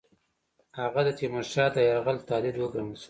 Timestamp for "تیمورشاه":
1.17-1.69